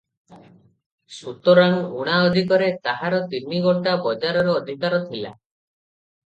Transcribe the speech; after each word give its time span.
ସୁତରାଂ, 1.17 1.75
ଉଣା 1.99 2.15
ଅଧିକରେ 2.29 2.71
ତାହାର 2.87 3.19
ତିନି 3.35 3.61
ଗୋଟା 3.67 3.95
ବଜାରରେ 4.07 4.57
ଅଧିକାର 4.63 5.03
ଥିଲା 5.13 5.37